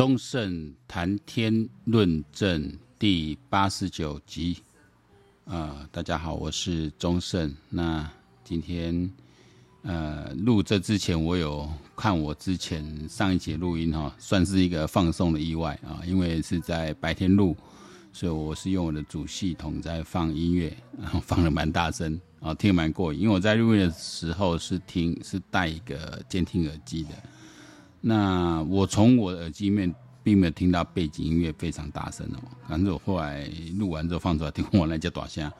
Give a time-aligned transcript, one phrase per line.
[0.00, 4.56] 忠胜谈天论政第八十九集，
[5.44, 7.54] 啊、大家好，我是忠胜。
[7.68, 8.10] 那
[8.42, 9.12] 今天，
[9.82, 17.54] 呃，录这之前，我有看我之前上一节录音哈，算是一个放送的意外啊，因为是在白天录，
[18.10, 23.20] 所以我是用我的主系统在放音乐，然 后放的蛮大声啊，听得蛮过瘾。
[23.20, 27.10] 因为我在录音的时候是听是戴一个监听耳机的。
[28.00, 33.46] 那我从我的耳机面并没有听到背景音乐非常大声哦，反正我后来
[33.78, 35.50] 录完之后放出来听我那叫大声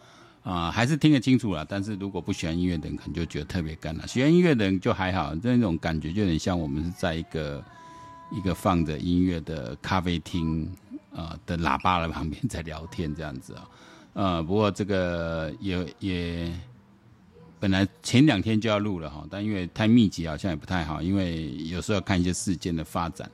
[0.43, 1.67] 啊，还是听得清楚了。
[1.69, 7.63] 但是如果不喜欢音乐的人，可能就觉得特别干了；喜欢音乐的人就还好，这种感觉就有点像我们是在一个
[8.33, 10.71] 一个放着音乐的咖啡厅
[11.15, 13.69] 啊的喇叭的旁边在聊天这样子啊。
[14.15, 16.53] 呃，不过这个也也。
[17.61, 21.03] 本来前两天就要录了哈，但因为太密集，好像也不太好。
[21.03, 23.31] 因为有时候要看一些事件的发展。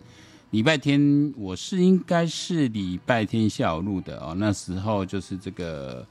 [0.51, 6.07] 礼拜天我是应该是礼拜天下午录的哦，那时候就是这个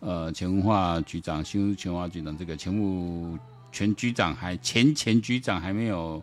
[0.00, 3.38] 呃前文化局长、新前文化局长这个前务
[3.70, 6.22] 前局长还前前局长还没有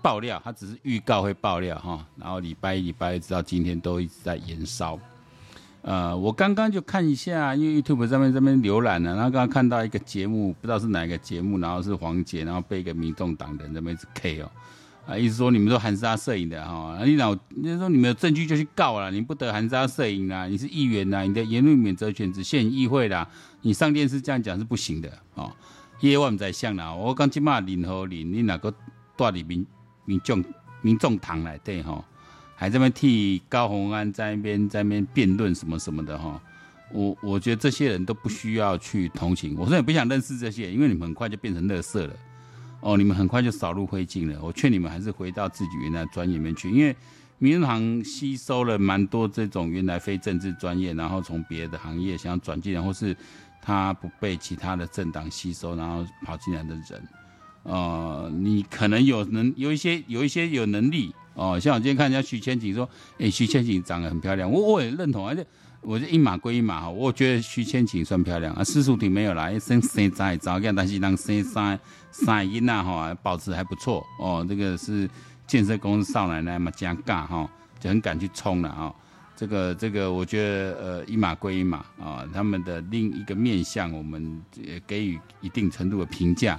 [0.00, 2.06] 爆料，他只是预告会爆料哈。
[2.16, 4.98] 然后礼拜一、礼拜一直到今天都一直在延烧。
[5.88, 14.50] 呃，我刚刚就看一下，因为 YouTube 上面这边浏览了，然后刚刚看到一个节目，不知道是哪一个节目，然后是黄杰，然后被一个民众党的人在那边 K 哦，
[15.06, 23.26] 啊，意思说你们都含沙射影的哈，你老，就是说你们有证据就去告了，你不得含沙射影啦，你是议员呐，你的言论免责权只限议会啦，
[23.62, 25.50] 你上电视这样讲是不行的哦。
[26.00, 28.70] 夜晚在想啦，我刚去骂林和林，你哪个
[29.16, 29.66] 带领民
[30.04, 30.44] 民众
[30.82, 32.04] 民众党来对哈？
[32.60, 36.42] 还在那边替高虹安在那边在那边辩论什么什么的哈，
[36.90, 42.12] 我我觉得这些人都不需要去同情，我说也不想认识这些，因为你们很快就变成垃圾了，
[42.80, 44.40] 哦，你们很快就扫入灰烬了。
[44.42, 46.96] 我劝你们还是回到自己原来专业里面去，因为
[47.38, 53.16] 民进党吸收了蛮多这种原来非政治专业，然后从别的行业想要转进来，或是
[53.62, 57.08] 他不被其他的政党吸收，然后跑进来的人，
[57.62, 61.14] 呃，你可能有能有一些有一些有能力。
[61.38, 65.46] 哦，像我今天看人家徐千景说，哎、欸，徐千景长得很漂亮，我我也认同，而且
[65.80, 71.78] 我是一码归一码哈，我觉得徐千景算漂亮啊，施淑婷没有啦，生生在早样，但是让生三
[72.10, 75.08] 三音呐哈，保持还不错哦，这个是
[75.46, 78.92] 建设公司少奶奶嘛，加尬哈，就很敢去冲了啊，
[79.36, 86.58] 这个这个我觉得呃一码归一码啊，他们的另一个面向，我们也给予一定程度的评价。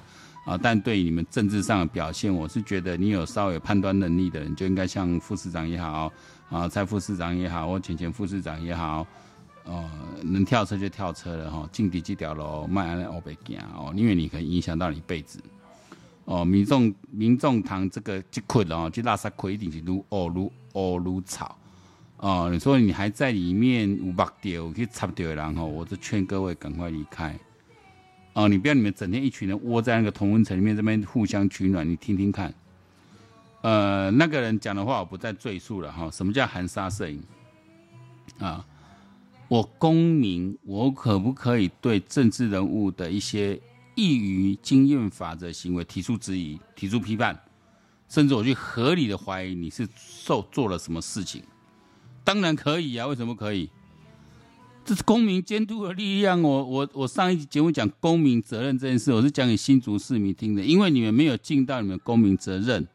[0.50, 6.12] 啊，但对你们政治上的表现，我是觉得你有稍微有判断能力的人，就应该像副市长也好，
[6.50, 9.06] 啊，蔡副市长也好，或前前副市长也好，
[9.66, 9.88] 哦，
[10.24, 15.40] 能跳车就跳车了哈，进底这条路，迈安欧北行哦，因为你可以影响到你一辈子。
[16.26, 21.56] 哦，民众民众党这个这捆哦，这垃圾捆一定是如哦如哦如草。
[22.18, 27.38] 哦，你说你还在里面有目掉去插掉的人哈，我就劝各位赶快离开。
[28.34, 32.53] 哦，你不要你们整天一群人窝在那个同温层里面这边互相取暖，你听听看。
[33.62, 36.09] 呃，那个人讲的话我不再赘述了哈。
[36.12, 37.22] 什么叫含沙射影？
[38.38, 38.66] 啊，
[39.47, 43.59] 我公民，我可不可以对政治人物的一些
[43.95, 47.38] 异于经验法则行为提出质疑、提出批判，
[48.07, 51.44] 甚至我去合理的怀疑你是受做了什么事情？
[52.23, 53.69] 当然可以啊，为什么可以？
[54.90, 56.42] 这是公民监督的力量。
[56.42, 60.64] 我我我上一集节目讲公民责任这件事，我是讲给新竹市民听的。
[60.64, 62.88] 因为你们没有尽到你们公民责任，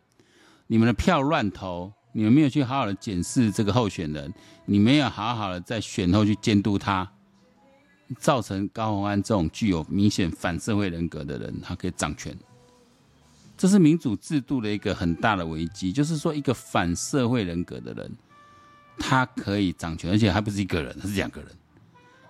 [0.66, 4.34] 你们的票乱投，你们没有去好好的检视这个候选人，
[4.66, 7.08] 你没有好好的在选后去监督他，
[8.18, 12.36] 造成高虹安这种具有明显反社会人格的人，他可以掌权。
[13.56, 18.10] 这是民主制度的一个很大的危机，就是说一个反社会人格的人，
[18.98, 21.50] 他可以掌权，而且还不是一个人，他是两个人。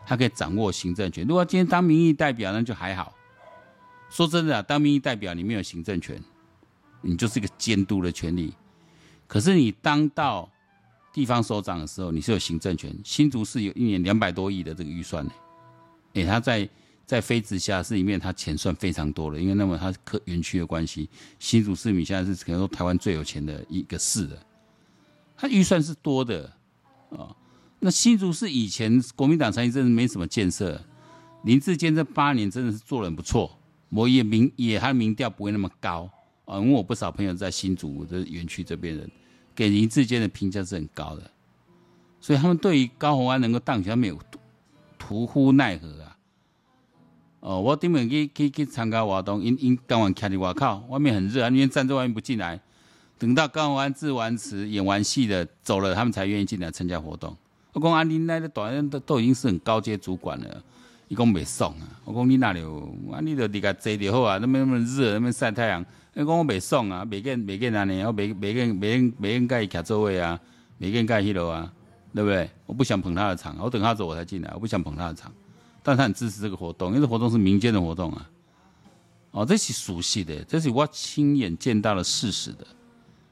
[0.06, 1.26] 他可以掌握行政权。
[1.26, 3.14] 如果今天当民意代表，那就还好。
[4.10, 6.22] 说真的，当民意代表，你没有行政权，
[7.00, 8.54] 你就是一个监督的权利。
[9.26, 10.48] 可是你当到
[11.12, 12.96] 地方首长的时候，你是有行政权。
[13.04, 15.32] 新竹市有一年两百多亿的这个预算呢，
[16.12, 16.68] 诶，他在
[17.06, 21.08] 在非直辖市里面，他钱算非常多了，因为那么他科园区的关系，
[21.38, 24.36] 新竹市民现在是可能说台湾最有钱的一个市了。
[25.36, 26.52] 他预算是多的
[27.10, 27.34] 啊。
[27.84, 30.80] 那新竹市以前国民党参与真的没什么建设，
[31.42, 33.58] 林志坚这八年真的是做得很不错，
[33.90, 36.08] 我也民也他民调不会那么高
[36.46, 39.10] 啊，因为我不少朋友在新竹的园区这边人，
[39.54, 41.30] 给林志坚的评价是很高的，
[42.22, 44.18] 所以他们对于高虹安能够当选没有
[44.98, 46.16] 徒呼奈何啊。
[47.40, 52.58] 哦，我顶门去去去参加活动，因因刚完徛在外口，外面很热，因为站在外面不进来，
[53.18, 57.36] 等到刚完字完词演完戏的走了，他们才愿意进来参加活动。
[57.74, 60.62] 我讲啊，你那个大人都都已经是很高阶主管了，
[61.08, 62.00] 伊讲袂爽啊。
[62.04, 62.78] 我讲你哪里有？
[63.12, 64.38] 啊，你就离开坐就好啊。
[64.38, 65.84] 那么那么热，那么晒太阳。
[66.14, 70.38] 伊讲我袂爽啊，每个人每个人安尼，我每每个人每个人每个人该徛座位啊，
[70.78, 71.72] 每个人该迄落啊，
[72.14, 72.48] 对不对？
[72.66, 75.32] 我不想捧他的场，我等他走我才进来，我不想捧他的场。
[75.82, 78.30] 但他很支持这个活动，因为这活动是民间的活动啊。
[79.32, 82.64] 哦，这是熟悉的，这是我亲眼见到的事实的，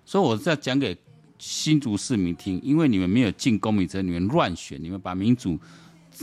[0.04, 0.98] 所以我是要讲给。
[1.42, 5.58] 新竹市民听，因为你们没有尽公民责任，你们乱选，你们把民主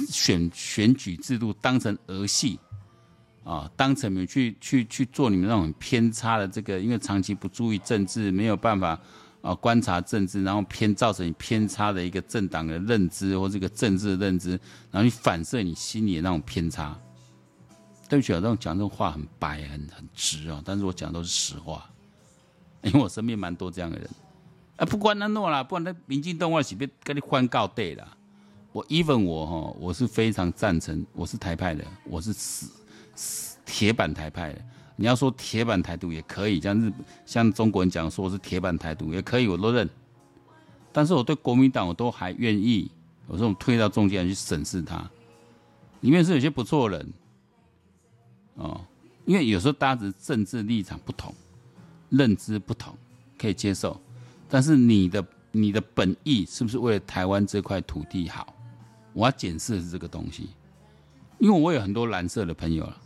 [0.08, 2.58] 选选举制度当成儿戏
[3.44, 8.98] 啊，当成你们去去去做你们那种偏差的这个，因为长期不注意政治，没有办法
[9.42, 14.52] 啊观察政治，然后偏造成你偏差的一个政党的认知或这个政治的认知，
[14.90, 16.98] 然后你反射你心里的那种偏差。
[18.08, 21.90] 对不起啊，这种讲这种话很白很很直啊，但是我讲的都是实话，
[22.84, 24.10] 因为我身边蛮多这样的人。
[24.80, 28.16] 啊，不管他诺啦，不管那民进党我是别跟你换告对啦。
[28.72, 32.72] 我 even 我哈，我是非常赞成，我是台派的，我是死
[33.14, 34.62] 死铁板台派的。
[34.96, 36.94] 你要说铁板台独也可以，像日
[37.26, 39.90] 像中国人讲说我是铁板台独也可以，我都认。
[40.94, 42.90] 但是我对国民党我都还愿意，
[43.30, 45.10] 有时候推到中间去审视他，
[46.02, 47.14] 里面是有些不错的人
[48.56, 48.80] 哦，
[49.26, 51.34] 因为有时候大家的政治立场不同，
[52.10, 52.96] 认知不同，
[53.38, 54.00] 可以接受。
[54.50, 58.54] 但是你的你的本意是不是为了台湾这块土地好？
[59.14, 60.50] 我要检视的是这个东西，
[61.40, 62.98] 因为我有很多蓝色的朋友了，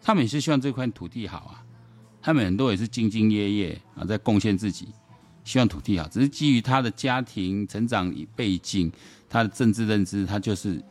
[0.00, 1.64] 他们也是希望这块土地好啊，
[2.20, 4.88] 他们很多也是兢兢业业啊，在贡献自己，
[5.44, 8.92] 希望土地好，只是基于他的家庭成长背景，
[9.28, 10.82] 他的政治认知，他就是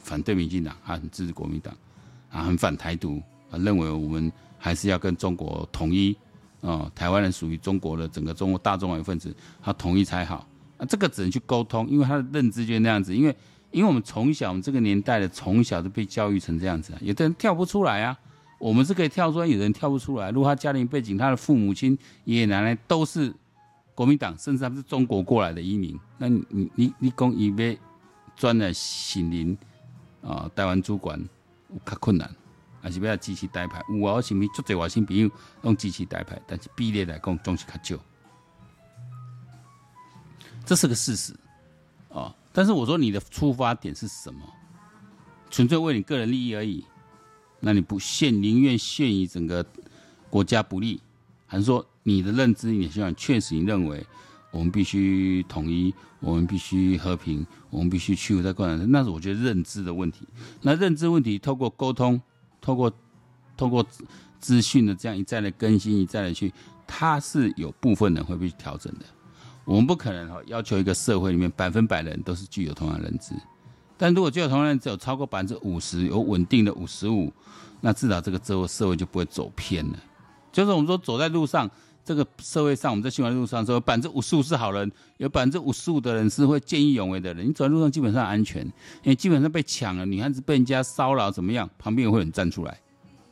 [0.00, 1.76] 反对民进党，他很支持国民党，
[2.30, 6.16] 啊，很反台独，啊，认为我们还是要跟中国统一。
[6.66, 9.32] 哦，台湾人属于中国的整个中国大中华一份子，
[9.62, 10.44] 他统一才好。
[10.78, 13.14] 啊，这个只能去沟通，因为他的认知就是那样子。
[13.14, 13.36] 因为，
[13.70, 16.98] 因为我们从小，我们这个年代的从小就被教育成这样子啊。
[17.00, 18.18] 有的人跳不出来啊，
[18.58, 20.32] 我们是可以跳出来，有人跳不出来。
[20.32, 23.32] 如果他家庭背景，他的父母亲、爷爷奶奶都是
[23.94, 27.78] 国民党，甚至他们是中国过来的移民，那你你你讲以为
[28.34, 29.56] 钻了心灵
[30.20, 31.18] 啊，台湾主管
[31.84, 32.28] 较困难。
[32.86, 35.28] 还是要支持台派，有啊，我身边足侪外省朋友
[35.62, 38.00] 拢支持台派，但是比例来讲总是较少，
[40.64, 41.34] 这是个事实
[42.08, 42.32] 啊。
[42.52, 44.40] 但是我说你的出发点是什么？
[45.50, 46.84] 纯粹为你个人利益而已，
[47.58, 49.66] 那你不限，宁愿限于整个
[50.30, 51.00] 国家不利，
[51.44, 54.06] 还是说你的认知，你希望确实你认为
[54.52, 60.24] 我们必须统一，我们必须和平，我们必须屈服在共产党，那是我觉得认知的问题。
[60.62, 62.22] 那认知问题透过沟通。
[62.66, 62.92] 通过
[63.56, 63.86] 通过
[64.40, 66.52] 资讯的这样一再的更新，一再的去，
[66.84, 69.06] 它是有部分人会被调整的。
[69.64, 73.34] 我们不可能哈要求一个社会里面百分百的人都是具有同样认知，
[73.96, 77.32] 但如果具有同样认知有超过百分之五十，有稳定的五十五，
[77.80, 79.98] 那至少这个社会社会就不会走偏了。
[80.50, 81.70] 就是我们说走在路上，
[82.06, 87.48] 这个社会上我们在新闻路上说百分之五十五是好人，有百分之五十五的人是会见义勇为的人。
[87.48, 88.64] 你走在路上基本上安全，
[89.02, 92.78] 因为基本上被抢了，女孩子被人家骚扰怎么样，旁边也会有人站出来，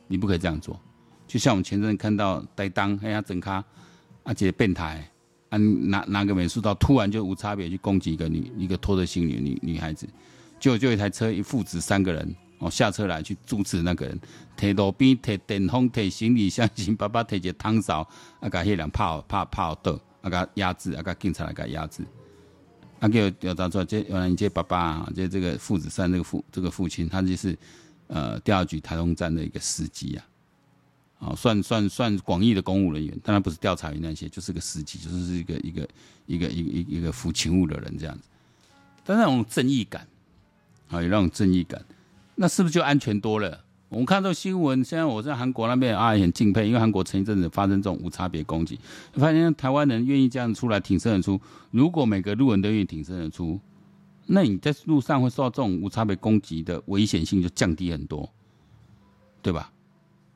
[0.09, 0.77] 你不可以这样做。
[1.25, 3.63] 就像我们前阵看到呆当，哎呀整咖，
[4.23, 5.09] 而且变态，
[5.47, 10.05] 啊拿拿个美术刀突然就无差别去攻击一个女一个拖着行李女女孩子，
[10.59, 12.35] 就就一台车一父子三个人。
[12.65, 14.19] 哦，下车来去阻止那个人，
[14.57, 17.99] 提路边提电风 提行李箱，像爸爸提一个汤勺，
[18.39, 22.03] 啊，把那人泡泡泡倒，啊，给压制，啊，给警察来给压制，
[22.99, 27.55] 啊，给调查出来，这原来这爸爸啊，这这个父子三这个父这个父亲，他就是
[28.07, 30.25] 呃调查局台东站的一个司机啊，
[31.19, 35.87] 啊，算算算广义的公务人员，当然不是调查员那些，就是个司机，就是一个一个
[36.25, 38.23] 一个一个一个一个服勤务的人这样子，
[39.03, 40.07] 但那种正义感，
[40.89, 41.79] 啊，有那种正义感。
[42.35, 43.61] 那是不是就安全多了？
[43.87, 48.79] 我们看到新闻，现在我在韩国那边啊，也很敬佩，因为韩国前一阵子发生这种无差别攻击，
[49.13, 51.39] 发现台湾人愿意这样出来挺身而出。
[51.71, 53.59] 如果每个路人都愿意挺身而出，
[54.25, 58.29] 那你在路上会受到这种无差别攻击的危险性就降低很多，
[59.41, 59.71] 对吧？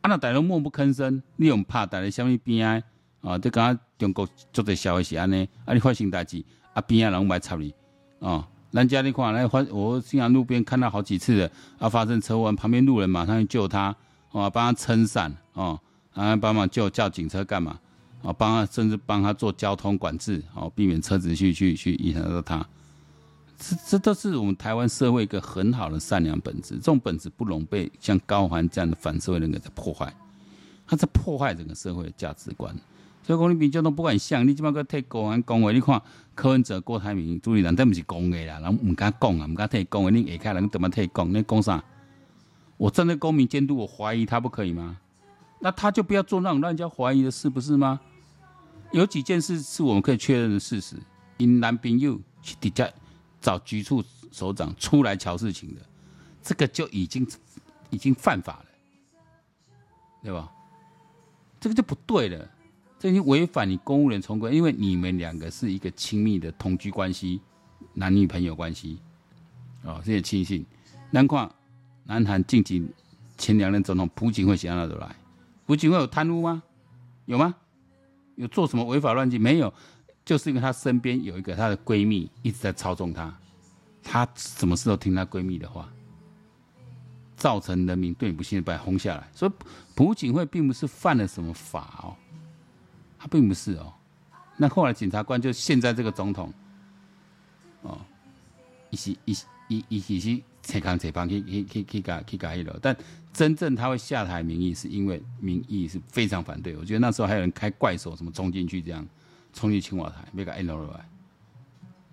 [0.01, 2.81] 啊，那大家默不吭声，你又怕大家什么边啊？
[3.21, 6.41] 啊，就刚刚中国做的消息是安尼，啊，你发生代志，
[6.73, 7.73] 啊边啊人来插你，
[8.19, 8.47] 啊。
[8.71, 13.95] 人家那块来发，我经常路边看到好几次的，啊，发生车祸，旁边路人马上去救他，
[14.31, 15.79] 哦，帮他撑伞，哦，
[16.13, 17.79] 啊，帮忙救叫警车干嘛？
[18.21, 22.65] 哦，帮他甚至帮他做交通管制，哦，避免车子去去去影响到他。
[23.57, 30.13] 这这都是我们台湾社会一个很好的善良本质，这种本质不容被像高环这样的反社会人格在破坏，
[30.85, 32.75] 他在破坏整个社会的价值观。
[33.29, 36.01] 所以讲你民众党不管像你即马个替国安讲话，你看
[36.33, 41.31] 柯文哲、郭台铭、朱立伦，都不是讲的啦，人唔敢讲啊，唔敢替讲的，你下开人怎么替讲？
[41.31, 41.83] 你讲啥？
[42.77, 44.97] 我站在公民监督，我怀疑他不可以吗？
[45.59, 47.99] 那他就不要做那种让人家怀疑的事，不是吗？
[48.93, 50.95] 有几件事是我们可以确认的事实。
[51.37, 52.89] 因男朋友去底下
[53.39, 55.81] 找局处首长出来瞧事情的，
[56.41, 57.27] 这个就已经
[57.91, 58.65] 已经犯法了，
[60.23, 60.51] 对吧？
[61.59, 62.49] 这个就不对了。
[62.99, 67.39] 这已经违反你公务人从规，因为你们两个是一个亲密的同居关系，
[67.93, 68.99] 男女朋友关系，
[69.83, 70.65] 哦，这些亲信。
[71.09, 71.49] 南况
[72.03, 72.85] 南韩近期
[73.37, 75.15] 前两任总统朴槿惠想到哪里来？
[75.65, 76.61] 朴槿惠有贪污吗？
[77.25, 77.55] 有吗？
[78.35, 79.39] 有做什么违法乱纪？
[79.39, 79.73] 没有，
[80.25, 83.33] 就是因为她身边有一个她的闺蜜一直在操纵她，
[84.03, 85.89] 她什么事都听她闺蜜的话，
[87.37, 89.29] 造成人民对你不信任，把她轰下来。
[89.33, 89.51] 所以
[89.95, 92.15] 朴槿惠并不是犯了什么法哦。
[93.19, 93.93] 他并不是哦，
[94.55, 96.53] 那后来检察官就现在这个总统，
[97.81, 97.99] 哦，
[98.89, 102.95] 一些一些一一些些扯康扯胖去去去去改去改了，但
[103.33, 106.77] 真正他会下台民意，是因为民意是非常反对。
[106.77, 109.05] 我觉得那时候还有人开怪手，什么冲进去这样，
[109.51, 111.09] 冲进青瓦台，没个 N 楼来，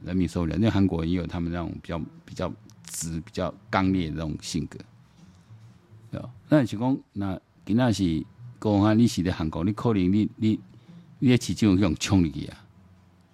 [0.02, 0.56] 人民受不了。
[0.56, 2.52] 因为韩国也有他们那种比较比较
[2.84, 4.76] 直、比较刚烈的那种性格，
[6.10, 6.28] 对吧？
[6.48, 8.26] 那是讲那今仔是
[8.60, 10.60] 讲啊，你是在韩国，你可能你你。
[11.26, 12.54] 你也起这种冲力啊！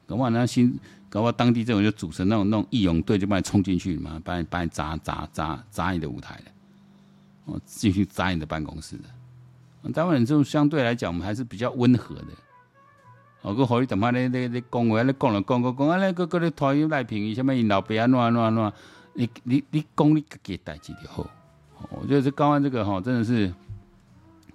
[0.07, 0.81] 搞不好那新，
[1.11, 6.43] 搞不好当地这种就组成那种那种义勇队，就把你冲进去嘛，把你把你砸砸砸砸你的舞台了，
[7.45, 9.91] 哦，继续砸你的办公室的。
[9.93, 12.29] 台湾人这种相对来讲，我们还是比较温和的。
[13.43, 18.73] 哦，个好，你他妈的你你讲话，你讲了讲讲讲，啊，那个个你拖油赖平，什么因老爸啊，哪哪哪，
[19.13, 21.29] 你你你讲你自己代志就好。
[21.91, 23.49] 我觉得这高安这个哈，真的是，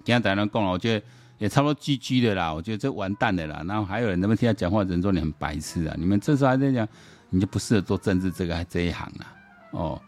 [0.02, 1.06] 今天大家讲了，我觉得。
[1.38, 3.62] 也差不多 GG 的啦，我觉得这完蛋的啦。
[3.66, 5.94] 然后还有人能不能听他讲话，人说你很白痴啊！
[5.96, 6.86] 你们这时候还在讲，
[7.30, 9.24] 你就不适合做政治这个这一行啊。
[9.70, 10.02] 哦，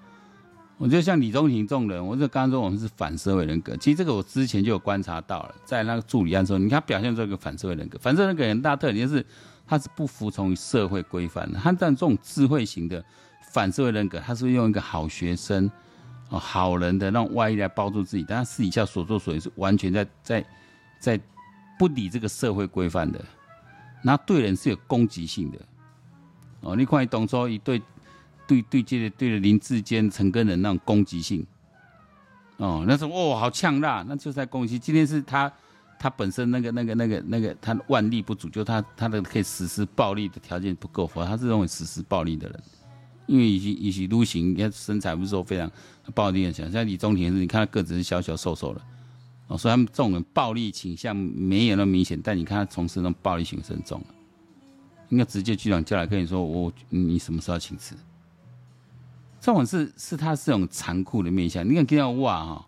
[0.76, 3.76] 我觉得像李宗廷这种人，我就刚刚说我们是反社会人格。
[3.76, 7.96] 其实这个我之前就有观察到了，在那个助理案的时候，你看表现出一个反社会人格。
[8.00, 9.24] 反社会人格很大特点就是
[9.66, 11.58] 他是不服从于社会规范的。
[11.60, 13.04] 他但这种智慧型的
[13.52, 15.70] 反社会人格，他是用一个好学生、
[16.30, 20.44] 哦好人的那种外衣来包住自己，但他私底下所作所为是完全在在。
[21.00, 21.18] 在
[21.78, 23.24] 不理这个社会规范的，
[24.04, 25.58] 那对人是有攻击性的
[26.60, 26.76] 哦。
[26.76, 27.82] 你看，董卓一对
[28.46, 31.44] 对对接的对着林志坚、陈根人那种攻击性
[32.58, 34.78] 哦，那时候哦好呛辣，那就是在攻击。
[34.78, 35.50] 今天是他
[35.98, 42.62] 他本身那个那个那个那个他腕力不足，就他他的可以实施暴力的条件不够，否他是认为实施暴力的人。
[43.26, 45.70] 因为以及以及陆行，你看身材不是说非常
[46.14, 48.82] 暴力很强，像李宗廷是，你看他个子是小小瘦瘦的。
[49.50, 54.06] 哦，所以他们这种人暴力倾向没有那么明显，但你看他从事那种暴力行为很重了，
[55.08, 57.96] 应该直接局长叫来跟你说：“我你什么时候请辞？”
[59.42, 61.68] 这种是是他是这种残酷的面相。
[61.68, 62.66] 你看听到哇哈，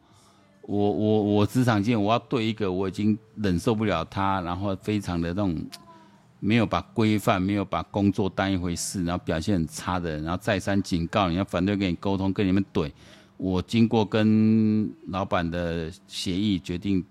[0.63, 5.57] 我我我职场见我要对一个我已经忍受不了他，然后非常的那种
[6.41, 12.91] 没有把规范、没有把工作当一回事，然后表现很差的人，然后再三警告你要反对跟你沟通，跟你们怼。
[13.43, 17.05] 我经过跟老板的协议，决定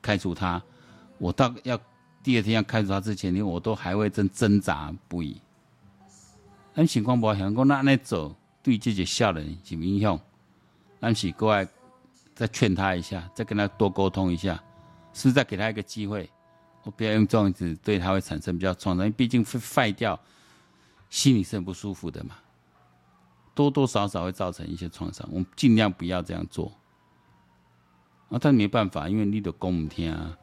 [0.00, 0.62] 开除他。
[1.18, 1.76] 我到要
[2.22, 5.40] 第二天要开除他之前，我都还会真挣扎不已。
[6.74, 10.16] 那情况不好，想讲那那走，对这些下人有影响。
[11.00, 11.68] 那是过来
[12.36, 14.54] 再劝他一下，再跟他多沟通一下，
[15.12, 16.30] 是不是再给他一个机会？
[16.84, 20.16] 我不要用这样子对他会产生比较创伤，因为毕竟会坏掉，
[21.10, 22.36] 心里是很不舒服的嘛。
[23.54, 26.72] 多多少少会造成一些创伤，我们尽量不要这样做。
[28.28, 30.38] 啊，但没办法，因为你的公母天啊，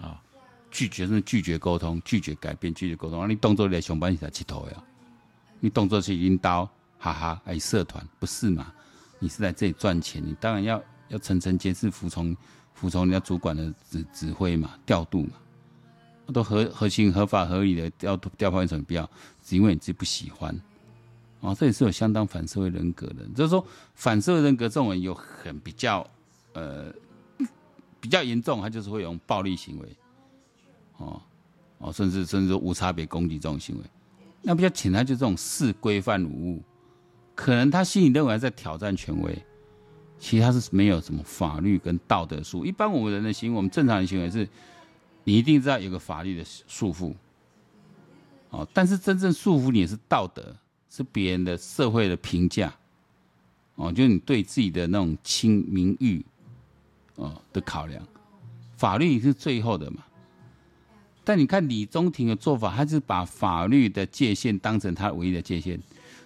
[0.00, 0.22] 啊，
[0.70, 3.20] 拒绝是拒绝沟通，拒绝改变，拒绝沟通。
[3.20, 4.84] 啊，你动作来上班是来乞头呀？
[5.58, 6.64] 你动作去引导，
[6.98, 8.72] 哈哈，哎，社团不是嘛？
[9.18, 12.36] 你是来这里赚钱，你当然要要层层监视，服从
[12.74, 15.30] 服从人家主管的指指挥嘛，调度嘛，
[16.32, 19.10] 都合合情合法合理的调调派成不要，
[19.42, 20.54] 只因为你自己不喜欢。
[21.40, 23.64] 哦，这也是有相当反社会人格的，就是说
[23.94, 26.04] 反社会人格这种人有很比较，
[26.52, 26.92] 呃，
[28.00, 29.88] 比较严重，他就是会用暴力行为，
[30.96, 31.22] 哦
[31.78, 33.84] 哦，甚至甚至说无差别攻击这种行为。
[34.42, 36.62] 那比较浅，他就这种视规范无物，
[37.36, 39.40] 可能他心里认为他在挑战权威，
[40.18, 42.66] 其实他是没有什么法律跟道德束。
[42.66, 44.48] 一般我们人的行为，我们正常的行为是，
[45.22, 47.14] 你一定知道有个法律的束缚，
[48.50, 50.56] 哦，但是真正束缚你的是道德。
[50.90, 52.74] 是别人的社会的评价，
[53.74, 56.24] 哦，就是你对自己的那种亲名誉，
[57.16, 58.02] 哦的考量，
[58.76, 59.98] 法律是最后的嘛。
[61.24, 65.78] 但你看李中庭的做法，他是把法律的界限当成他唯一的界限，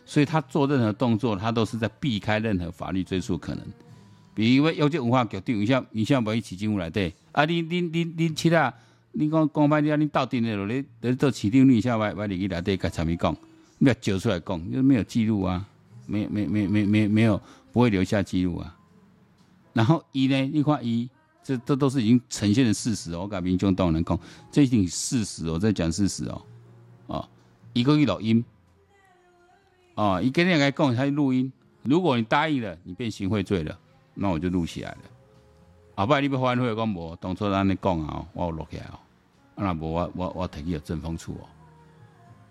[0.07, 3.67] 所以他做任何动作，他都是在避开任何法律追诉可能。
[4.33, 7.45] 比如说，有些文化局长，你像你像不一起进入来对啊？
[7.45, 8.73] 你你你你其他，
[9.11, 13.37] 你讲讲白点，你到底的你你做起定律，下歪歪你去来对该怎么讲？
[13.89, 15.67] 要揪出来讲，就是没有记录啊，
[16.07, 17.41] 没没没没没没有
[17.73, 18.77] 不会留下记录啊。
[19.73, 21.09] 然后一呢，你看一，
[21.43, 23.23] 这这都是已经呈现的事实哦。
[23.23, 24.19] 我改民众都能讲，
[24.51, 26.43] 这一定事实，我在讲事实哦。
[27.07, 27.29] 哦，
[27.73, 28.45] 一个一录音，
[29.95, 31.51] 哦，一个人来讲，他录音。
[31.83, 33.77] 如果你答应了，你变行贿罪了。
[34.15, 34.99] 那我就录起来了。
[35.97, 38.99] 后摆你要反悔讲无，当初咱咧讲啊，我有录起来哦。
[39.57, 41.49] 啊，那无我我我提起有政风处哦。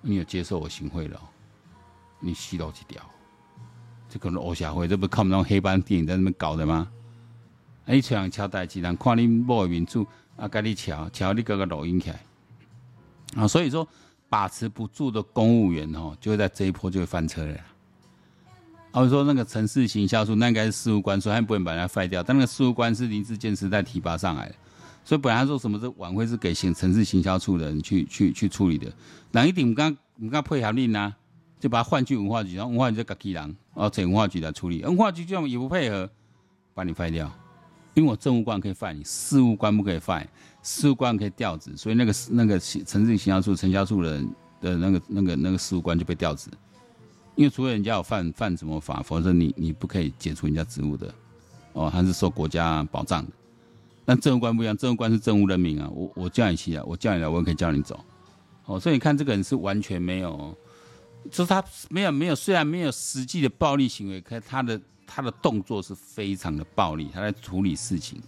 [0.01, 1.20] 你有接受我行贿了？
[2.20, 3.01] 你吸到几条？
[4.10, 6.91] 这可能欧社会，这不看不懂黑帮电影在那边搞的吗？
[7.86, 10.05] 啊，你像敲代志，人看你某个民主
[10.36, 12.20] 啊，跟你敲敲你个个录音起来
[13.36, 13.48] 啊。
[13.48, 13.88] 所以说，
[14.27, 17.58] 把持不住的公务员哦，就会在这一波就会翻车了。
[18.93, 22.22] 我说那个城市行销处，那应该是事务官，所以他不能把人家废掉。
[22.22, 24.55] 但那个事务官是林智坚时代提拔上来的，
[25.03, 28.91] 所以本来说什么这晚会是给行城市行销处的人去去去处理的。
[29.31, 31.13] 那一定刚刚刚配合令呢，
[31.60, 33.43] 就把它换去文化局，然后文化局就搞起人，
[33.75, 34.84] 然后请文化局来处理。
[34.84, 36.10] 文化局这样也不配合，
[36.74, 37.31] 把你废掉。
[37.93, 40.25] 因为我政务官可以废你，事务官不可以废，
[40.63, 46.50] 事务官可以调职，所以那个那个城市行销处、城销处的人的那个那个那个事务官就被调职。
[47.36, 51.13] 因为除非人家有犯犯什么法，否则你你不可以解除人家职务的，
[51.74, 53.31] 哦，还是受国家保障的。
[54.12, 57.98] 但政务官不一样，政务官是政务任命啊，我我叫你起来，我叫你来，我也可以叫你走，
[58.65, 60.53] 哦，所以你看这个人是完全没有，
[61.32, 64.77] 就是他没有没有，虽然没有实际的暴力行为，可他的
[65.08, 68.22] 他的动作是非常的暴力，他在处理事情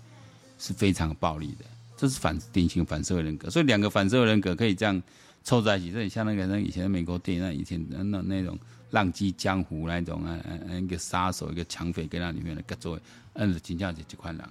[0.57, 1.65] 是非常暴力的，
[1.97, 5.03] 这是反典型反社会人格，所以两个反社会人格可以这样
[5.43, 8.57] 凑在一起，这很像那个那以前的美国电影那以前那那种。
[8.91, 10.39] 浪迹江湖那种啊，
[10.79, 12.95] 一个杀手，一个抢匪，跟那里面的各种，
[13.33, 14.41] 嗯，金家姐这块人，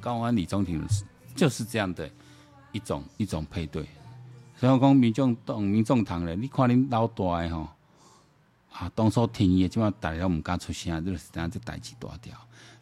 [0.00, 0.82] 高安李宗廷
[1.34, 2.08] 就是这样的
[2.72, 3.84] 一种一种配对。
[4.56, 7.68] 所以讲民众党民众党咧，你看恁老大诶吼，
[8.72, 12.34] 啊，当初听伊，即马大家都毋敢出声，就是这样这代志大条，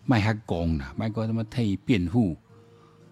[0.05, 2.37] 卖遐讲啦，卖个什么替伊辩护，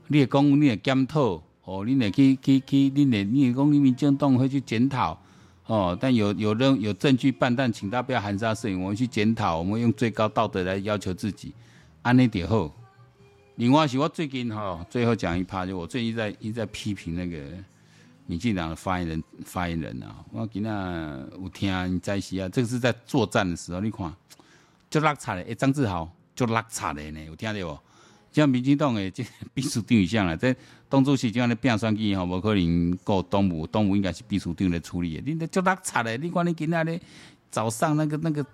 [0.09, 5.19] 你会讲，你会检讨，哦，你会去去去，你会你会讲，你民众党会去检讨。
[5.67, 8.83] 哦，但有有人有证据办，但请大家不要含沙射影。
[8.83, 11.55] 我们去检讨，我们用最高道德来要求自己。
[12.03, 12.69] 安尼点好，
[13.57, 17.39] 另外是我最近哈、最后讲一趴，就我最近在一直在批评那个
[18.27, 20.25] 民进党的发言人发言人啊。
[20.33, 24.13] 我今仔有听在西啊，这个是在作战的时候，你看
[24.89, 27.79] 就拉差的，诶，张志豪就拉差的呢，有听到无？
[28.33, 30.55] 像民进党诶，这 秘书长一样啦，在
[30.89, 35.23] 党主席这样的变选举吼，无可能过党务，党务应该是秘书长来处理的。
[35.27, 37.01] 你那就拉差的，你看你今仔日
[37.51, 38.47] 早上那个那个，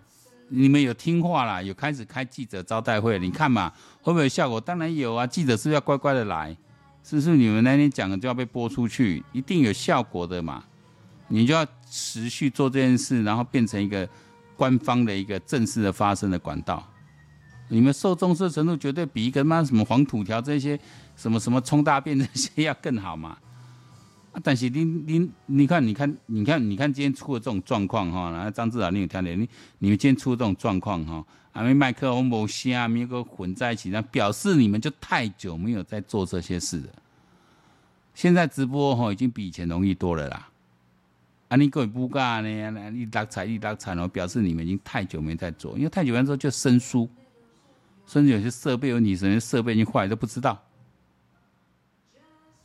[0.49, 4.61] 你们有听话啦，有开始开记者招待会，你看嘛，会不会有效果？
[4.61, 6.57] 当然有啊，记者是要乖乖的来，
[7.03, 7.37] 是不是？
[7.37, 10.63] 你们那天讲的就要被播出去，一定有效果的嘛。
[11.29, 14.09] 你就要持续做这件事，然后变成一个
[14.57, 16.87] 官方的一个正式的发声的管道。
[17.69, 20.79] 你们受重视的程度绝对比一个妈什么黄土条这些
[21.17, 23.37] 什么什么冲大便这些 要更好嘛？
[24.43, 29.35] 但是你你你看你看你看你看今天出的这种状况哈，然后张志豪你有听的？
[29.35, 36.89] 你你们今天出的这种状况哈，啊，没麦克风没声，没有个混在一起，那表示你们就太久没有在做这些事了。
[38.15, 40.49] 现在直播哈已经比以前容易多了啦。
[41.49, 42.91] 啊，你各位不干呢？
[42.91, 47.09] 你拉踩你拉踩哦，表示你们已经太久没在做，因为太久没做就生疏。
[48.05, 50.63] 甚至有些设备有问题，什么设备已经坏都不知道。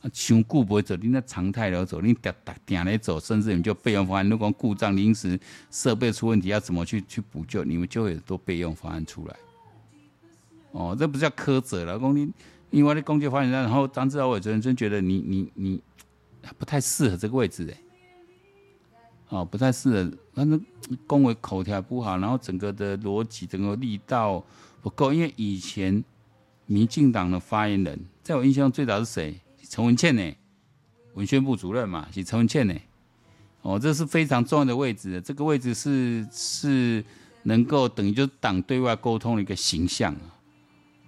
[0.02, 4.28] 啊，想顾不会走，你那常态的走，你点点点来走，甚至你就备用方案。
[4.28, 5.38] 如果故障临时
[5.70, 7.62] 设备出问题，要怎么去去补救？
[7.64, 9.36] 你们就会多备用方案出来。
[10.72, 12.32] 哦，这不叫苛责了，公你
[12.70, 15.82] 因为你攻击发言人，然后张志豪委真真觉得你你你
[16.58, 17.78] 不太适合这个位置哎。
[19.28, 20.60] 哦，不太适合，反正
[21.06, 24.44] 恭维口条不好，然后整个的逻辑、整个力道。
[24.82, 26.02] 不够，因为以前
[26.66, 29.40] 民进党的发言人，在我印象中最早是谁？
[29.72, 30.36] 陈文茜呢？
[31.14, 32.74] 文宣部主任嘛，是陈文茜呢。
[33.62, 37.02] 哦，这是非常重要的位置，这个位置是是
[37.44, 40.14] 能够等于就是党对外沟通的一个形象。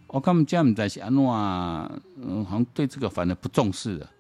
[0.07, 4.11] 我看他们这样在想，嗯，好像对这个反而不重视了。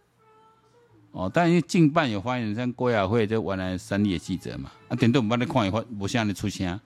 [1.12, 6.78] 哦，但因为近办有发言人，像郭雅慧，就原来三立的记者嘛，啊，点都不帮你看一会，无像你出声。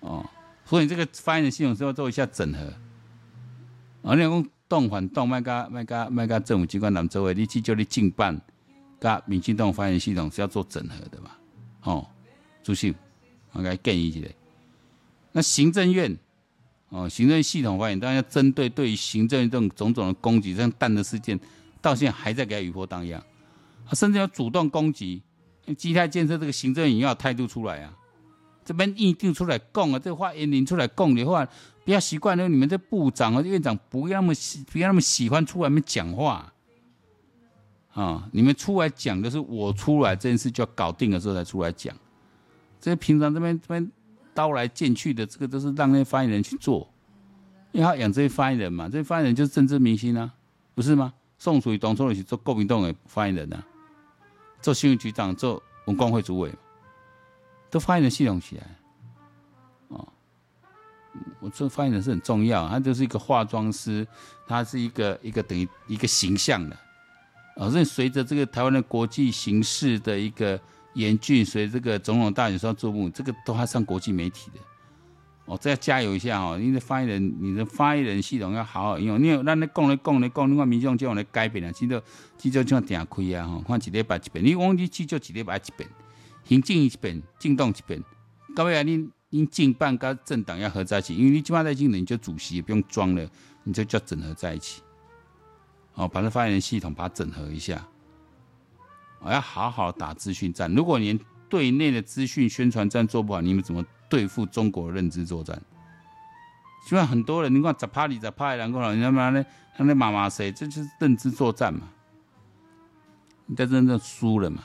[0.00, 0.24] 哦。
[0.64, 2.60] 所以这个发言人系统是要做一下整合，
[4.08, 8.40] 啊你讲动反动，卖个卖个卖个政府机关当周围，你去叫你进办，
[8.98, 11.30] 跟民进党发言系统是要做整合的嘛？
[11.84, 12.04] 哦，
[12.64, 12.92] 主席，
[13.52, 14.26] 我该建议一下。
[15.30, 16.16] 那行政院
[16.88, 21.38] 哦，行政系统发言，当然要针对对于行政这种种种的攻击，像弹的事件，
[21.80, 23.22] 到现在还在给他余波荡漾，
[23.92, 25.22] 甚至要主动攻击
[25.78, 27.96] 基泰建设这个行政院要态度出来啊！
[28.64, 31.46] 这边一定出来讲啊，这个话言领出来讲的话，
[31.84, 36.52] 不要习惯了你们这部长和院长不要那么喜，不要那么喜欢出来面讲话
[37.92, 38.28] 啊！
[38.32, 41.94] 你们出来讲的是我出来这件事就要搞定的时候才出来讲，
[42.80, 43.92] 这平常这边这边
[44.32, 46.90] 刀来剑去的，这个都是让那些发言人去做，
[47.72, 50.32] 因为他养这些发言人嘛，这些发言人就是政治明星啊，
[50.74, 51.12] 不是吗？
[51.38, 53.62] 宋楚瑜当初是做国民党的发言人啊，
[54.62, 56.50] 做新闻局长，做文工会主委。
[57.74, 58.62] 都发言人系统起来，
[59.88, 60.06] 哦，
[61.40, 64.06] 我这发言人是很重要，他就是一个化妆师，
[64.46, 66.76] 他是一个一个等于一个形象的，
[67.56, 70.56] 哦，所以随着这个台湾的国际形势的一个
[70.92, 74.60] 严峻，随着这个总统大选上注目，这个都还上国际媒体的，
[75.46, 82.00] 哦，再加油一下哦，你的发言人，你的发言人系统要好好用，你有让你讲来讲来讲，你看民众叫我来改变啊，记得
[82.38, 85.90] 记得这样点开啊，哈，看一礼拜一遍，你忘记记就一礼拜一遍。
[86.44, 88.02] 行政一边，进动一边，
[88.54, 93.28] 到尾啊，你你经办跟政党要合在一起，因为你起码在进的，你就主席也不用装了，
[93.64, 94.82] 你就叫整合在一起，
[95.94, 97.86] 哦，把这发言人系统把它整合一下，
[99.20, 100.72] 我要好好打资讯战。
[100.74, 105.60] 如果连对内的资讯宣传战做不好，你们怎么对付中国认知作战？
[106.86, 109.42] 就像很多人，你看在趴里在趴里，然后人家妈的，
[109.74, 110.52] 他那骂骂谁？
[110.52, 111.88] 这就是认知作战嘛，
[113.46, 114.64] 你在真正输了嘛。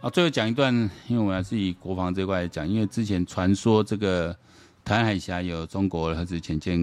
[0.00, 0.72] 啊，最后讲一段，
[1.08, 4.34] 因为我们还是以国防这块来讲，因为之前传说这个
[4.84, 6.78] 台海峡有中国核子潜舰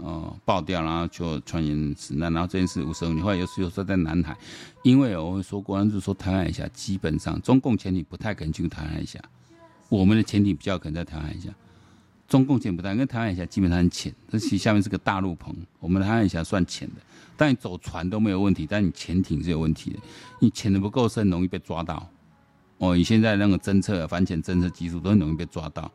[0.00, 4.36] 呃爆掉，然后就传言死难，然后这件事五十五年后来又是又说在南海，
[4.84, 9.20] 因为我们说过，就是说台湾海峡基本上中共潜艇不太可能进入台湾海峡，
[9.88, 11.50] 我们的潜艇比较可能在台湾海峡，
[12.28, 17.02] 中共潜不太，因为台湾海峡基本上很浅，这其实下面是个大陆棚，我们的台湾海峡算浅的，
[17.36, 19.98] 但你走船都没有问题，但你潜艇是有问题的，
[20.38, 22.08] 你潜的不够深，容易被抓到。
[22.82, 25.88] 哦，以现在那个侦测反潜侦测技术都很容易被抓到，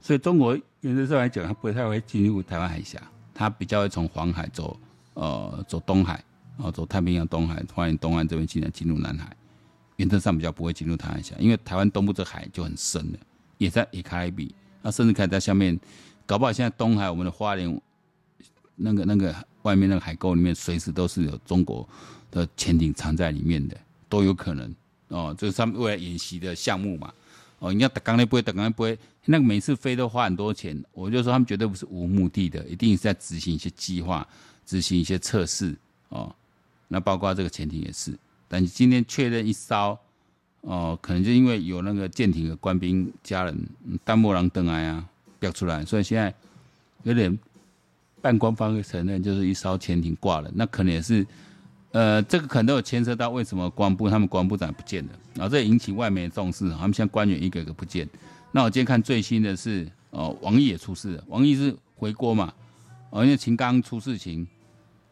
[0.00, 3.02] 所以中国原则上来讲，它不太会进入台湾海峡，
[3.34, 4.78] 它比较会从黄海走，
[5.14, 6.22] 呃，走东海，
[6.56, 9.36] 然后走太平洋东海，欢迎东岸这边进来进入南海，
[9.96, 13.18] 原则上比较不会进入台湾海峡，因为台湾东部这海就很深了，
[13.58, 15.76] 也在也卡里比，那甚至可以在下面，
[16.24, 17.82] 搞不好现在东海我们的花莲
[18.76, 21.88] 那个那个外面那个海沟里面，随时都是有中国
[22.30, 23.76] 的潜艇藏在里面的，
[24.08, 24.72] 都有可能。
[25.12, 27.12] 哦，这是他们未来演习的项目嘛？
[27.58, 30.82] 哦，你要打钢那不会，打钢不会，那个每次飞都花很多钱。
[30.92, 34.26] 我就说他们绝对不是无目的的，一定是在执行一些计划，
[34.64, 35.76] 执行一些测试。
[36.08, 36.34] 哦，
[36.88, 38.18] 那包括这个潜艇也是。
[38.48, 39.98] 但是今天确认一艘，
[40.62, 43.54] 哦，可能就因为有那个舰艇的官兵家人
[44.04, 45.06] 弹幕狼登来啊，
[45.38, 46.34] 标出来，所以现在
[47.02, 47.38] 有点
[48.22, 50.50] 半官方的承认，就是一艘潜艇挂了。
[50.54, 51.26] 那可能也是。
[51.92, 58.08] 呃，这个可能都有牵涉到为什么国防部他们国防部长不见了，然后这也引起外媒的重视，他们现在官员一个个不见。
[58.50, 62.50] 那我今天看最新的是，哦，王毅也出事了，王毅是回国嘛，
[63.10, 64.46] 哦，因为秦刚出事情，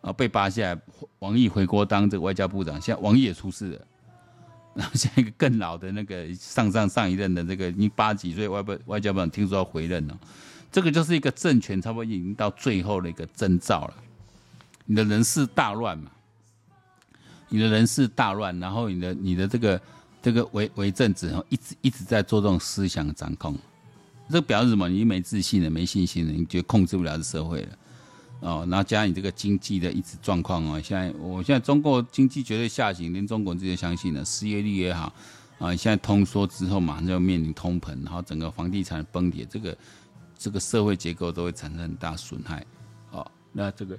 [0.00, 0.80] 啊被扒下来，
[1.18, 3.86] 王毅回国当这个外交部长，现在王毅也出事了，
[4.72, 10.18] 然后现在一个更老的那个上上上一任的这个你八几岁外外交部长听说要回任了，
[10.72, 13.94] 这个就是一个政权差不多已经到最后的一个征兆了，
[14.86, 16.10] 你的人事大乱嘛。
[17.50, 19.80] 你的人事大乱，然后你的你的这个
[20.22, 23.54] 这个为为政治，一直一直在做这种思想掌控，
[24.30, 24.88] 这表示什么？
[24.88, 27.68] 你没自信了，没信心了，你觉得控制不了这社会了，
[28.40, 35.12] 哦，然后加上你这个经济的一直状况哦，现在我现在中国经济绝对下行，连中国自己都相信了，失业率也好，
[35.58, 39.76] 啊，现在通缩之后马上就要面临通膨，然后整个房地产崩跌，这个
[40.38, 42.64] 这个社会结构都会产生很大损害，
[43.10, 43.98] 哦，那这个。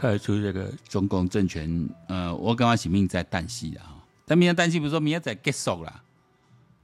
[0.00, 3.96] 看得出这个中共政权，呃，我感觉是命在旦夕的哈。
[4.24, 6.02] 但命在旦夕，不是说明天再结束了，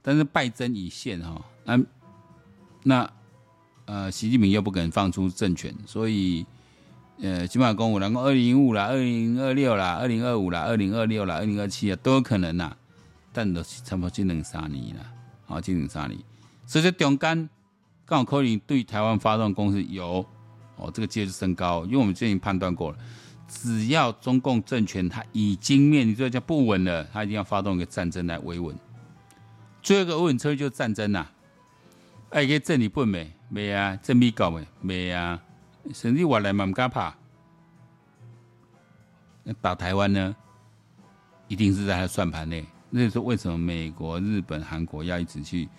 [0.01, 1.41] 但是败阵已现哈。
[1.63, 1.79] 那
[2.83, 3.09] 那
[3.85, 6.45] 呃，习近平又不肯放出政权，所以
[7.21, 12.75] 呃，起码公五，然后二零一五啦，二零二六啦，二零二五啦，二零二六啦，二零二七啊，都有可能呐。
[13.31, 15.05] 但都是差不多只能三年了，
[15.45, 16.19] 好，只能三年。
[16.67, 17.49] 所以说中间
[18.05, 20.25] 刚好可能对台湾发动攻势有。
[20.77, 22.97] 哦，这个阶值升高，因为我们最近判断过了，
[23.47, 28.75] 只要中共政权它已经面临这叫不稳了，它一定要发动一个战争来维稳。
[29.81, 31.31] 最后一个维稳策略就是战争呐、啊。
[32.31, 35.41] 哎，一个政理不美，没啊，政美搞没，没啊，
[35.93, 37.15] 甚至我来嘛不敢怕。
[39.43, 40.35] 那打台湾呢？
[41.47, 42.65] 一定是在他算盘内。
[42.89, 45.69] 那就是为什么美国、日本、韩国要一直去，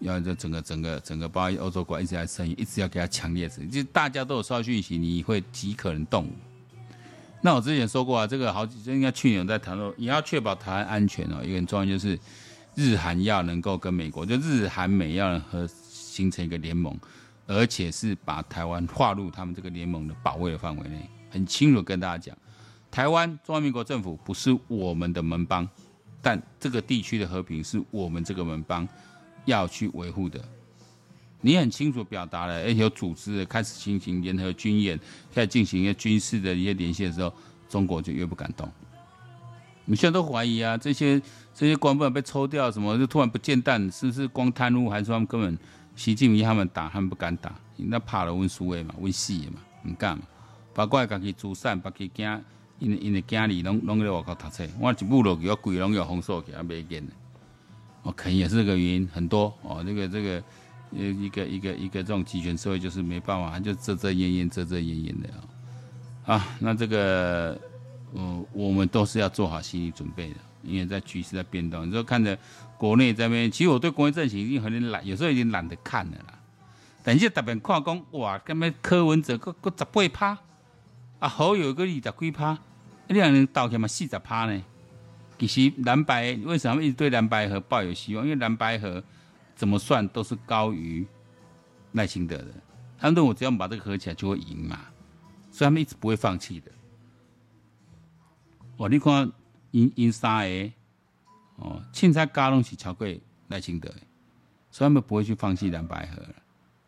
[0.00, 6.28] 要这整个、整个、整个，包括欧洲国家一直在声音，一直要给他强烈声音，就大家都有收到讯息，你会极可能动。
[7.42, 11.42] 那我之前说过啊，这个好几，应该去年在谈论，也要确保台湾安全哦。
[11.44, 12.18] 一个很重要就是，
[12.74, 16.98] 日韩要能够跟美国，就日韩美要能和形成一个联盟，
[17.46, 21.08] 而且是把台湾划入他们这个联盟的保卫的范围内。
[21.30, 22.36] 很清楚跟大家讲，
[22.90, 25.68] 台湾中华民国政府不是我们的门邦，
[26.20, 28.88] 但这个地区的和平是我们这个门邦
[29.46, 30.38] 要去维护的。
[31.40, 34.98] 你很清楚表达了，而且有组织的开始进行联合军演，
[35.34, 37.32] 开始进行一些军事的一些联系的时候，
[37.68, 38.68] 中国就越不敢动。
[39.84, 41.20] 你现在都怀疑啊，这些
[41.54, 45.56] 这些官不能被抽掉，什么就突然不见弹，是不是光贪污，还是他们根本
[45.94, 50.24] 习近平他们打，他们不敢打，那怕了温书位嘛，温戏嘛，唔敢嘛。
[50.74, 52.40] 包括家己自散，把己囝，
[52.80, 57.06] 因因的囝儿拢拢在外口读册，我一步落去，我规拢有封锁起来，没见。
[58.06, 60.42] 哦，可能也是这个原因，很多哦，这个这个。
[60.92, 65.28] 呃，一个一个一个这种集权社会就是没办法，就遮遮掩掩、遮遮掩掩的
[66.24, 66.36] 啊。
[66.36, 67.60] 啊，那这个，
[68.14, 71.86] 呃，我们都是要做好心理准备的，因为在局势在变动。
[71.86, 72.38] 你说看着
[72.78, 76.38] 国内这边，其实我对国内政情已经很懒，有时候已经懒得看了啦。
[77.02, 80.38] 等一下特别看讲，哇，干嘛柯文哲搁搁十八趴，
[81.18, 82.56] 啊，侯友个二十几趴，
[83.08, 84.62] 这两人倒起嘛四十趴呢。
[85.38, 88.24] 其实蓝白为什么一直对蓝白合抱有希望？
[88.24, 89.02] 因为蓝白合。
[89.56, 91.06] 怎么算都是高于
[91.92, 92.48] 赖清德的，
[92.98, 94.78] 他们认为只要我们把这个合起来就会赢嘛，
[95.50, 96.70] 所以他们一直不会放弃的。
[98.76, 99.32] 哦，你看
[99.70, 100.72] 赢赢三个，
[101.56, 103.08] 哦，凊彩加拢是超过
[103.48, 103.88] 赖清德，
[104.70, 106.22] 所以他们不会去放弃蓝白合。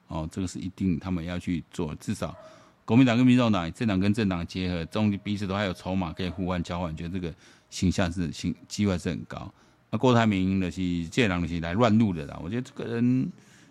[0.09, 2.37] 哦，这个是一定他们要去做，至少
[2.85, 7.35] 国民党跟民众党政党跟政党结合，中彼此都还有筹码可以互换交换，觉得这个
[7.71, 9.53] 形象是形机会是很高。
[9.91, 12.39] 那、郭台铭就是这人就是来乱入的啦。
[12.43, 13.05] 我觉得这个人，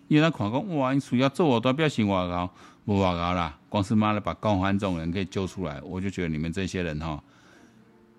[0.08, 2.52] 因为他看讲哇，你需要做我都表现我高，
[2.86, 3.58] 不外高啦。
[3.70, 7.22] 光是妈的把高欢这种人可以揪出来，我就觉得你们这些人哈，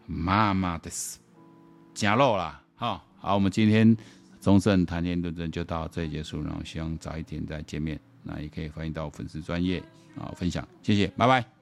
[0.07, 1.19] 妈妈的死，
[1.93, 2.63] 假肉啦。
[2.77, 3.97] 好，好，我们今天
[4.41, 6.63] 中正谈天论政就到这里结束然后。
[6.63, 9.83] 希望早一点再见面，那也可以欢迎到粉丝专业
[10.17, 11.58] 啊分享，谢谢，拜拜。